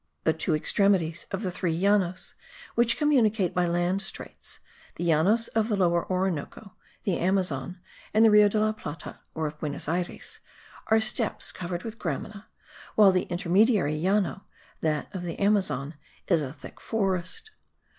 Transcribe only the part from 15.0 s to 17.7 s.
of the Amazon) is a thick forest.